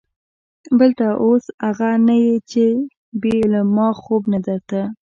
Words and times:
بل 0.77 0.89
ته 0.99 1.07
اوس 1.23 1.45
اغه 1.69 1.91
نه 2.07 2.15
يې 2.25 2.35
چې 2.51 2.65
بې 3.21 3.35
ما 3.75 3.87
خوب 4.01 4.21
نه 4.33 4.39
درته. 4.47 4.81